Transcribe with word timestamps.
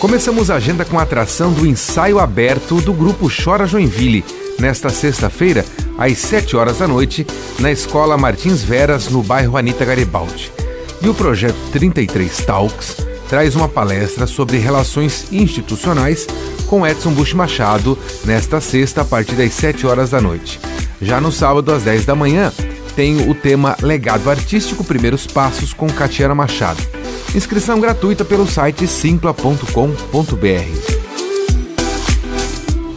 Começamos 0.00 0.50
a 0.50 0.54
agenda 0.54 0.82
com 0.82 0.98
a 0.98 1.02
atração 1.02 1.52
do 1.52 1.66
ensaio 1.66 2.18
aberto 2.18 2.80
do 2.80 2.90
grupo 2.90 3.30
Chora 3.30 3.66
Joinville, 3.66 4.24
nesta 4.58 4.88
sexta-feira, 4.88 5.62
às 5.98 6.16
7 6.16 6.56
horas 6.56 6.78
da 6.78 6.88
noite, 6.88 7.26
na 7.58 7.70
Escola 7.70 8.16
Martins 8.16 8.62
Veras, 8.62 9.10
no 9.10 9.22
bairro 9.22 9.58
Anita 9.58 9.84
Garibaldi. 9.84 10.50
E 11.02 11.08
o 11.08 11.12
projeto 11.12 11.58
33 11.72 12.34
Talks 12.46 12.96
traz 13.28 13.54
uma 13.54 13.68
palestra 13.68 14.26
sobre 14.26 14.56
relações 14.56 15.26
institucionais 15.30 16.26
com 16.66 16.86
Edson 16.86 17.12
Bush 17.12 17.34
Machado 17.34 17.98
nesta 18.24 18.58
sexta 18.58 19.02
a 19.02 19.04
partir 19.04 19.34
das 19.34 19.52
7 19.52 19.86
horas 19.86 20.08
da 20.08 20.20
noite. 20.20 20.58
Já 21.02 21.20
no 21.20 21.30
sábado 21.30 21.70
às 21.72 21.82
10 21.82 22.06
da 22.06 22.14
manhã, 22.14 22.50
tem 22.96 23.28
o 23.30 23.34
tema 23.34 23.76
Legado 23.82 24.30
Artístico 24.30 24.82
Primeiros 24.82 25.26
Passos 25.26 25.74
com 25.74 25.86
Catiana 25.88 26.34
Machado. 26.34 26.99
Inscrição 27.34 27.78
gratuita 27.78 28.24
pelo 28.24 28.44
site 28.44 28.88
simpla.com.br. 28.88 29.64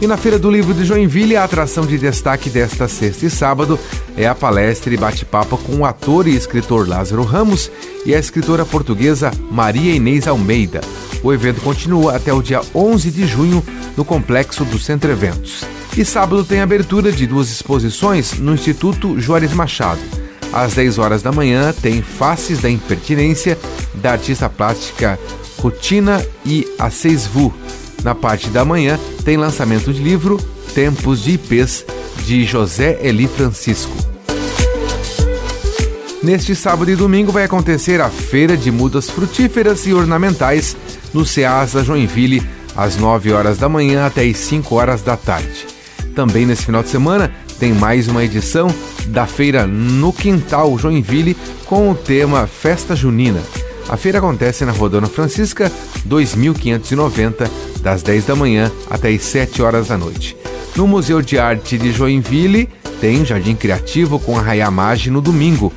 E 0.00 0.06
na 0.08 0.16
Feira 0.16 0.40
do 0.40 0.50
Livro 0.50 0.74
de 0.74 0.84
Joinville, 0.84 1.36
a 1.36 1.44
atração 1.44 1.86
de 1.86 1.96
destaque 1.96 2.50
desta 2.50 2.88
sexta 2.88 3.26
e 3.26 3.30
sábado 3.30 3.78
é 4.16 4.26
a 4.26 4.34
palestra 4.34 4.92
e 4.92 4.96
bate-papo 4.96 5.56
com 5.56 5.76
o 5.76 5.84
ator 5.84 6.26
e 6.26 6.34
escritor 6.34 6.88
Lázaro 6.88 7.22
Ramos 7.22 7.70
e 8.04 8.12
a 8.12 8.18
escritora 8.18 8.66
portuguesa 8.66 9.30
Maria 9.52 9.94
Inês 9.94 10.26
Almeida. 10.26 10.80
O 11.22 11.32
evento 11.32 11.60
continua 11.60 12.16
até 12.16 12.32
o 12.32 12.42
dia 12.42 12.60
11 12.74 13.10
de 13.12 13.26
junho 13.28 13.64
no 13.96 14.04
complexo 14.04 14.64
do 14.64 14.80
Centro 14.80 15.12
Eventos. 15.12 15.64
E 15.96 16.04
sábado 16.04 16.44
tem 16.44 16.60
abertura 16.60 17.12
de 17.12 17.24
duas 17.24 17.50
exposições 17.50 18.32
no 18.40 18.52
Instituto 18.52 19.18
Juarez 19.20 19.52
Machado. 19.52 20.23
Às 20.54 20.74
10 20.74 20.98
horas 20.98 21.20
da 21.20 21.32
manhã 21.32 21.74
tem 21.82 22.00
Faces 22.00 22.60
da 22.60 22.70
Impertinência 22.70 23.58
da 23.92 24.12
artista 24.12 24.48
plástica 24.48 25.18
Rotina 25.58 26.24
e 26.46 26.64
a 26.78 26.88
Vu. 27.32 27.52
Na 28.04 28.14
parte 28.14 28.48
da 28.50 28.64
manhã 28.64 28.96
tem 29.24 29.36
lançamento 29.36 29.92
de 29.92 30.00
livro 30.00 30.38
Tempos 30.72 31.24
de 31.24 31.32
IPs 31.32 31.84
de 32.24 32.44
José 32.44 33.00
Eli 33.02 33.26
Francisco. 33.26 33.96
Neste 36.22 36.54
sábado 36.54 36.88
e 36.88 36.94
domingo 36.94 37.32
vai 37.32 37.42
acontecer 37.42 38.00
a 38.00 38.08
Feira 38.08 38.56
de 38.56 38.70
Mudas 38.70 39.10
Frutíferas 39.10 39.84
e 39.88 39.92
Ornamentais 39.92 40.76
no 41.12 41.26
Ceasa 41.26 41.82
Joinville, 41.82 42.48
às 42.76 42.96
9 42.96 43.32
horas 43.32 43.58
da 43.58 43.68
manhã 43.68 44.06
até 44.06 44.22
as 44.22 44.36
5 44.36 44.72
horas 44.76 45.02
da 45.02 45.16
tarde. 45.16 45.66
Também 46.14 46.46
nesse 46.46 46.64
final 46.64 46.84
de 46.84 46.90
semana 46.90 47.34
tem 47.64 47.72
mais 47.72 48.08
uma 48.08 48.22
edição 48.22 48.68
da 49.06 49.26
feira 49.26 49.66
no 49.66 50.12
Quintal 50.12 50.78
Joinville 50.78 51.34
com 51.64 51.90
o 51.90 51.94
tema 51.94 52.46
Festa 52.46 52.94
Junina. 52.94 53.40
A 53.88 53.96
feira 53.96 54.18
acontece 54.18 54.66
na 54.66 54.72
Rodona 54.72 55.06
Francisca 55.06 55.72
2590, 56.04 57.50
das 57.80 58.02
10 58.02 58.26
da 58.26 58.36
manhã 58.36 58.70
até 58.90 59.08
as 59.08 59.22
7 59.22 59.62
horas 59.62 59.88
da 59.88 59.96
noite. 59.96 60.36
No 60.76 60.86
Museu 60.86 61.22
de 61.22 61.38
Arte 61.38 61.78
de 61.78 61.90
Joinville 61.90 62.68
tem 63.00 63.24
Jardim 63.24 63.54
Criativo 63.54 64.18
com 64.18 64.36
Arraiá 64.36 64.70
Mage 64.70 65.10
no 65.10 65.22
domingo, 65.22 65.72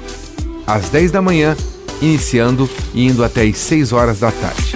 às 0.68 0.90
10 0.90 1.12
da 1.12 1.22
manhã, 1.22 1.56
iniciando 2.02 2.70
e 2.94 3.08
indo 3.08 3.24
até 3.24 3.44
as 3.44 3.56
6 3.60 3.94
horas 3.94 4.20
da 4.20 4.32
tarde. 4.34 4.76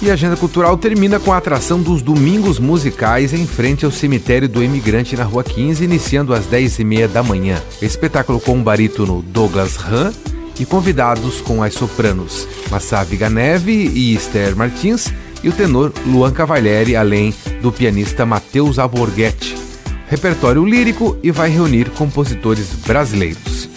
E 0.00 0.10
a 0.10 0.14
agenda 0.14 0.34
cultural 0.34 0.78
termina 0.78 1.20
com 1.20 1.30
a 1.30 1.36
atração 1.36 1.82
dos 1.82 2.00
Domingos 2.00 2.58
Musicais 2.58 3.34
em 3.34 3.46
frente 3.46 3.84
ao 3.84 3.90
cemitério 3.90 4.48
do 4.48 4.62
Imigrante 4.62 5.14
na 5.14 5.24
Rua 5.24 5.44
15, 5.44 5.84
iniciando 5.84 6.32
às 6.32 6.46
10h30 6.46 7.08
da 7.08 7.22
manhã. 7.22 7.60
Espetáculo 7.82 8.40
com 8.40 8.58
o 8.58 8.62
barítono 8.62 9.20
Douglas 9.20 9.76
Han 9.76 10.10
e 10.58 10.64
convidados 10.64 11.42
com 11.42 11.62
as 11.62 11.74
sopranos 11.74 12.48
Massaviga 12.70 13.28
Neve 13.28 13.72
e 13.72 14.14
Esther 14.14 14.56
Martins 14.56 15.12
e 15.44 15.50
o 15.50 15.52
tenor 15.52 15.92
Luan 16.06 16.32
Cavalieri, 16.32 16.96
além 16.96 17.34
do 17.60 17.70
pianista 17.70 18.24
Matheus 18.24 18.78
Alborguete. 18.78 19.67
Repertório 20.08 20.64
lírico 20.64 21.18
e 21.22 21.30
vai 21.30 21.50
reunir 21.50 21.90
compositores 21.90 22.68
brasileiros 22.86 23.68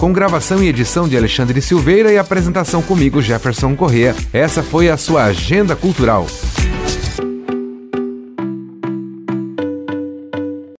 com 0.00 0.14
gravação 0.14 0.64
e 0.64 0.68
edição 0.68 1.06
de 1.06 1.14
Alexandre 1.14 1.60
Silveira 1.60 2.10
e 2.10 2.16
apresentação 2.16 2.80
comigo, 2.80 3.20
Jefferson 3.20 3.76
Corrêa. 3.76 4.16
Essa 4.32 4.62
foi 4.62 4.88
a 4.88 4.96
sua 4.96 5.24
Agenda 5.24 5.76
Cultural. 5.76 6.26